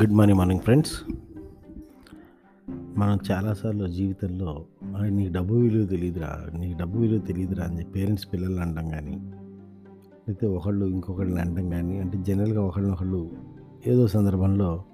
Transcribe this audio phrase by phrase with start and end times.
[0.00, 0.92] Good morning morning friends.
[2.98, 4.64] మనం చాలాసార్లు జీవితంలో
[5.06, 9.16] నీకు డబ్బు విలువ తెలియదురా నీకు డబ్బు విలువ తెలియదురా అని చెప్పి పేరెంట్స్ పిల్లలు అనడం కానీ
[10.14, 13.30] లేకపోతే ఒకళ్ళు ఇంకొకళ్ళని అనడం కానీ అంటే జనరల్గా ఒకళ్ళనొకళ్ళు
[13.86, 14.84] ఏదో సందర్భంలో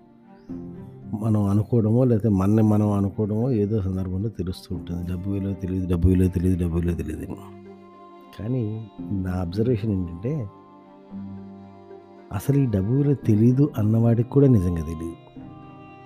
[1.20, 5.12] మనం అనుకోవడమో లేకపోతే మన మనం అనుకోవడమో ఏదో సందర్భంలో తెలుస్తూ ఉంటుంది.
[5.12, 7.26] డబ్బు విలువ తెలియదు డబ్బు విలువ తెలియదు డబ్బు విలువ తెలియదు
[8.40, 10.46] కానీ నా అబ్జర్వేషన్ ఏంటంటే
[12.32, 15.16] అసలు ఈ డబ్బు విలువ తెలీదు అన్నవాడికి కూడా నిజంగా తెలియదు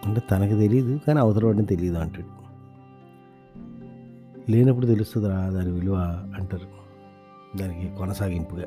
[0.07, 2.43] అంటే తనకు తెలియదు కానీ అవతల వాడిని తెలియదు అంటాడు.
[4.51, 5.95] లేనప్పుడు తెలుస్తుందిరా దాని విలువ
[6.39, 6.83] అంటారు.
[7.59, 8.65] దానికి కొనసాగింపుగా.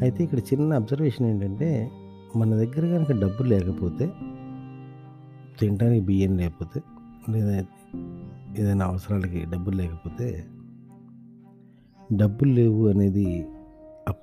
[0.00, 1.90] అయితే ఇక్కడ చిన్న అబ్జర్వేషన్ ఏంటంటే
[2.36, 4.06] మన దగ్గర కనుక డబ్బు లేకపోతే
[5.60, 6.80] తినడానికి బియ్యం లేకపోతే
[7.30, 7.64] లేదా
[8.58, 10.44] ఏదైనా అవసరాలకి డబ్బులు లేకపోతే
[12.12, 13.46] డబ్బులు లేవు అనేది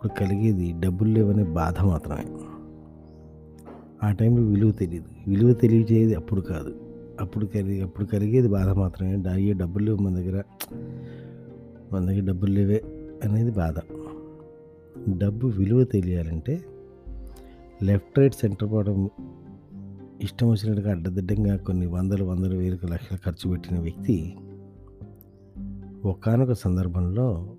[0.04, 2.26] అప్పుడు కలిగేది డబ్బులు లేవనే బాధ మాత్రమే.
[4.04, 5.30] ఆ టైంలో విలువ తెలియదు.
[5.30, 6.76] విలువ తెలియజేది అప్పుడు కాదు.
[7.22, 9.30] అప్పుడు కలిగి అప్పుడు కలిగేది బాధ మాత్రమే.
[9.30, 10.44] అయ్యే డబ్బులు లేవు మన దగ్గర.
[11.94, 12.84] మన దగ్గర డబ్బులు లేవే
[13.24, 13.74] అనేది బాధ.
[15.18, 16.64] డబ్బు విలువ తెలియాలంటే
[17.84, 19.10] లెఫ్ట్ రైట్ సెంటర్ పోవడం
[20.22, 24.36] ఇష్టం వచ్చినట్టుగా అడ్డదిడ్డంగా కొన్ని వందల వందల వేలకు లక్షలు ఖర్చు పెట్టిన వ్యక్తి
[26.06, 27.56] ఒకానొక సందర్భంలో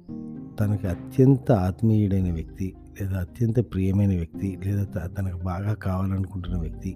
[0.59, 6.93] తనకు అత్యంత ఆత్మీయుడైన వ్యక్తి లేదా అత్యంత ప్రియమైన వ్యక్తి లేదా త- తనకు బాగా కావాలనుకుంటున్న వ్యక్తి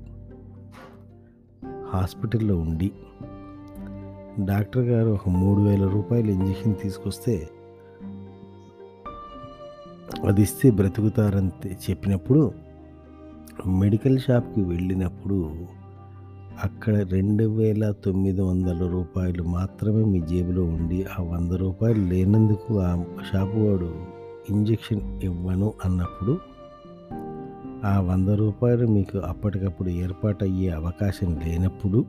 [1.88, 2.88] హాస్పిటల్లో ఉండి
[4.46, 7.34] డాక్టర్ గారు ఒక మూడు వేల రూపాయలు ఇంజెక్షన్ తీసుకొస్తే
[10.26, 11.52] అది ఇస్తే బ్రతుకుతారని
[11.84, 12.42] చెప్పినప్పుడు
[13.78, 15.38] మెడికల్ షాప్కి వెళ్ళినప్పుడు
[16.62, 22.90] అక్కడ రెండు వేల తొమ్మిది వందల రూపాయలు మాత్రమే మీ జేబులో ఉండి ఆ వంద రూపాయలు లేనందుకు ఆ
[23.30, 23.88] షాపు వాడు
[24.50, 26.34] ఇంజెక్షన్ ఇవ్వను అన్నప్పుడు
[27.84, 32.00] ఆ వంద రూపాయలు మీకు అప్పటికప్పుడు ఏర్పాటయ్యే అవకాశం లేనప్పుడు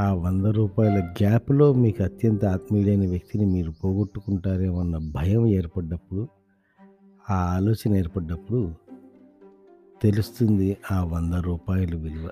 [0.00, 6.24] ఆ వంద రూపాయల గ్యాప్లో మీకు అత్యంత ఆత్మీయులైన వ్యక్తిని మీరు పోగొట్టుకుంటారేమో అన్న భయం ఏర్పడ్డప్పుడు
[7.30, 8.60] ఆ ఆలోచన ఏర్పడ్డప్పుడు
[10.02, 12.30] తెలుస్తుంది ఆ వంద రూపాయల విలువ.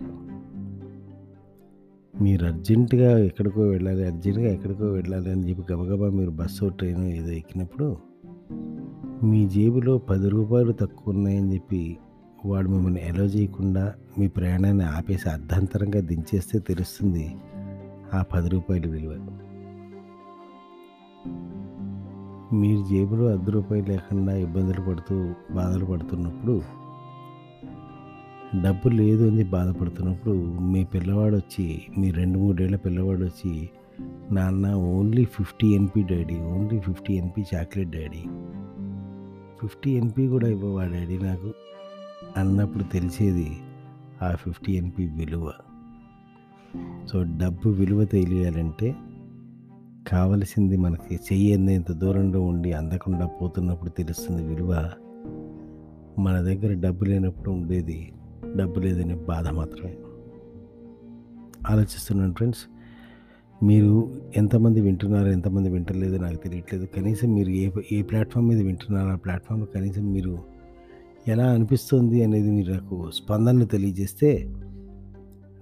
[2.23, 7.97] మీరు అర్జెంటుగా ఎక్కడికో వెళ్ళాలి అర్జెంటుగా ఎక్కడికో వెళ్ళాలి అని చెప్పి గబగబా మీరు బస్సు ట్రైన్ ఏదో ఎక్కినప్పుడు
[9.23, 11.99] మీ జేబులో పది రూపాయలు తక్కువ ఉన్నాయని చెప్పి
[12.47, 17.37] వాడు మిమ్మల్ని ఎలో చేయకుండా మీ ప్రయాణాన్ని ఆపేసి అర్ధాంతరంగా దించేస్తే తెలుస్తుంది
[18.15, 19.13] ఆ పది రూపాయల విలువ.
[22.53, 26.84] మీరు జేబులో అర్ధ రూపాయలు లేకుండా ఇబ్బందులు పడుతూ బాధలు పడుతున్నప్పుడు
[28.63, 33.69] డబ్బు లేదు అని బాధపడుతున్నప్పుడు మీ పిల్లవాడు వచ్చి మీ రెండు మూడేళ్ళ పిల్లవాడు వచ్చి
[34.33, 38.25] నాన్న only fifty NP daddy only fifty NP chocolate daddy
[39.61, 41.53] fifty NP కూడా ఇవ్వవా డాడీ నాకు?
[42.37, 43.57] అన్నప్పుడు తెలిసేది
[44.23, 45.53] ఆ ఫిఫ్టీ ఎన్పి విలువ.
[47.07, 48.95] సో డబ్బు విలువ తెలియాలంటే
[50.09, 54.91] కావలసింది మనకి చెయ్యంత దూరంలో ఉండి అందకుండా పోతున్నప్పుడు తెలుస్తుంది విలువ.
[56.19, 58.13] మన దగ్గర డబ్బు లేనప్పుడు ఉండేది
[58.57, 59.97] డబ్బు లేదనే బాధ మాత్రమే.
[61.71, 62.61] ఆలోచిస్తున్నాను ఫ్రెండ్స్
[63.65, 66.87] మీరు ఎంతమంది వింటున్నారు ఎంతమంది వింటలేదో నాకు తెలియట్లేదు.
[66.97, 70.39] కనీసం మీరు ఏ ఏ ప్లాట్ఫామ్ మీద వింటున్నారో ఆ ప్లాట్ఫామ్ కనీసం మీరు
[71.29, 74.55] ఎలా అనిపిస్తుంది అనేది మీరు నాకు స్పందనలు తెలియజేస్తే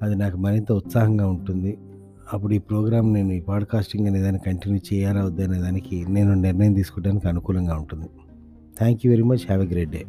[0.03, 1.79] అది నాకు మరింత ఉత్సాహంగా ఉంటుంది.
[2.33, 6.73] అప్పుడు ఈ ప్రోగ్రామ్ నేను ఈ పాడ్కాస్టింగ్ అనే దాన్ని కంటిన్యూ చేయాలా వద్దనే అనే దానికి నేను నిర్ణయం
[6.73, 8.07] తీసుకోవడానికి అనుకూలంగా ఉంటుంది.
[8.79, 9.37] Thank you very much.
[9.37, 10.05] Have a great day.